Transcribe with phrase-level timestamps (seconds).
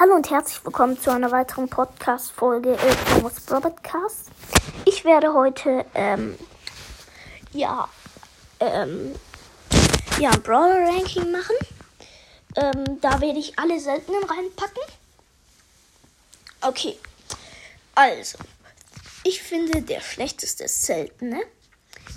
[0.00, 4.30] Hallo und herzlich willkommen zu einer weiteren Podcast-Folge äh, Thomas Broadcast.
[4.86, 6.38] Ich werde heute, ähm,
[7.52, 7.86] ja,
[8.60, 9.14] ähm,
[10.18, 11.54] ja, ein Brawler-Ranking machen.
[12.56, 14.82] Ähm, da werde ich alle seltenen reinpacken.
[16.62, 16.98] Okay,
[17.94, 18.38] also,
[19.24, 21.42] ich finde, der schlechteste seltene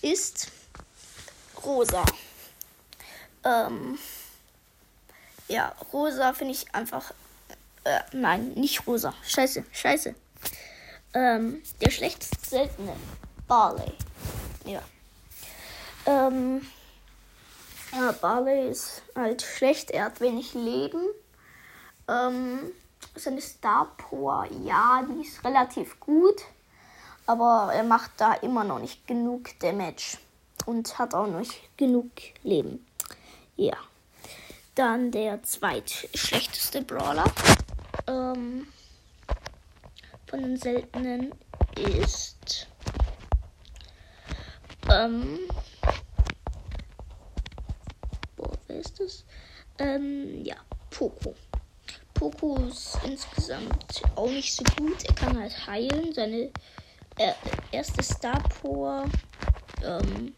[0.00, 0.46] ist
[1.64, 2.04] rosa.
[3.42, 3.98] Ähm,
[5.48, 7.12] ja, rosa finde ich einfach
[7.84, 9.14] äh, nein, nicht rosa.
[9.22, 10.14] Scheiße, scheiße.
[11.14, 12.96] Ähm, der schlechteste seltene.
[13.46, 13.92] Barley.
[14.64, 14.82] Ja.
[16.06, 16.66] Ähm,
[17.92, 19.90] ja, Barley ist halt schlecht.
[19.90, 21.00] Er hat wenig Leben.
[22.08, 22.72] Ähm,
[23.14, 26.42] seine Star Power, ja, die ist relativ gut.
[27.26, 30.18] Aber er macht da immer noch nicht genug Damage.
[30.66, 32.10] Und hat auch nicht genug
[32.42, 32.84] Leben.
[33.56, 33.76] Ja.
[34.74, 37.26] Dann der zweitschlechteste Brawler
[38.06, 38.66] ähm,
[40.26, 41.32] von den seltenen
[41.76, 42.68] ist
[44.90, 45.38] ähm,
[48.66, 49.24] wer ist das?
[49.78, 50.56] Ähm, ja,
[50.90, 51.34] Poco.
[52.12, 55.04] Poco ist insgesamt auch nicht so gut.
[55.04, 56.12] Er kann halt heilen.
[56.12, 56.50] Seine
[57.18, 57.32] äh,
[57.72, 59.04] erste Star Power
[59.82, 60.34] ähm,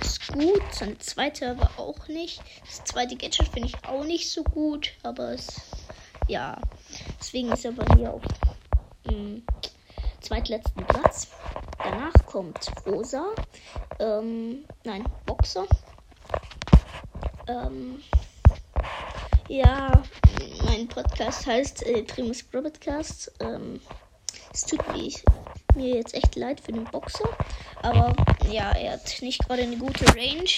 [0.00, 0.62] ist gut.
[0.72, 2.40] Seine zweite aber auch nicht.
[2.66, 4.92] Das zweite Gadget finde ich auch nicht so gut.
[5.02, 5.60] Aber es,
[6.28, 6.60] ja,
[7.20, 8.22] Deswegen ist er bei mir auf
[9.08, 9.42] dem
[10.20, 11.28] zweitletzten Platz.
[11.78, 13.26] Danach kommt Rosa.
[13.98, 15.66] Ähm, nein, Boxer.
[17.46, 18.00] Ähm,
[19.48, 20.02] ja,
[20.64, 23.30] mein Podcast heißt äh, Primus Broadcast.
[23.40, 23.80] Ähm,
[24.52, 27.28] es tut mir, jetzt echt leid für den Boxer.
[27.82, 28.14] Aber
[28.50, 30.48] ja, er hat nicht gerade eine gute Range.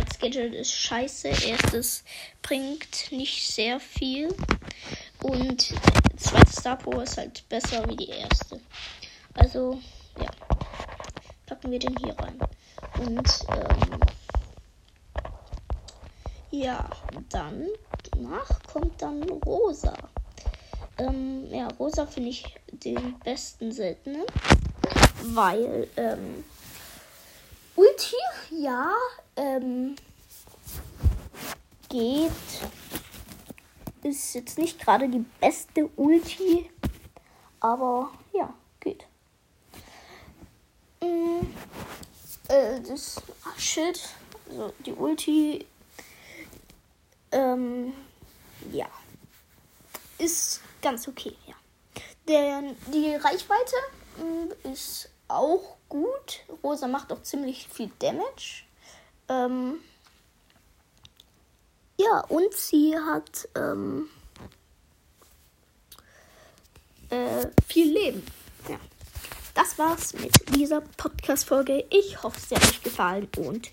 [0.00, 1.28] Als Gadget ist scheiße.
[1.28, 2.02] Erstes
[2.40, 4.34] bringt nicht sehr viel.
[5.22, 8.60] Und die zweite Star Power ist halt besser wie die erste.
[9.34, 9.80] Also,
[10.18, 10.28] ja.
[11.46, 12.38] Packen wir den hier rein.
[12.98, 14.00] Und, ähm,
[16.50, 16.90] ja,
[17.30, 17.68] dann,
[18.18, 19.94] nach kommt dann Rosa.
[20.98, 24.24] Ähm, ja, Rosa finde ich den besten seltenen.
[25.22, 26.44] Weil, ähm,
[27.76, 28.16] Ulti,
[28.50, 28.92] ja,
[29.36, 29.96] ähm,
[31.88, 32.30] geht
[34.02, 36.70] ist jetzt nicht gerade die beste Ulti,
[37.60, 39.06] aber ja, geht.
[41.00, 41.40] Mm,
[42.48, 43.20] äh, das
[43.56, 44.00] Schild,
[44.50, 45.66] also die Ulti,
[47.30, 47.92] ähm,
[48.72, 48.86] ja,
[50.18, 51.54] ist ganz okay, ja.
[52.28, 52.62] Der,
[52.92, 53.76] die Reichweite
[54.64, 56.44] äh, ist auch gut.
[56.62, 58.64] Rosa macht auch ziemlich viel Damage.
[59.28, 59.80] Ähm,
[62.02, 64.08] ja, und sie hat ähm,
[67.10, 68.26] äh, viel Leben.
[68.68, 68.78] Ja.
[69.54, 71.84] Das war's mit dieser Podcast-Folge.
[71.90, 73.72] Ich hoffe, es hat euch gefallen und.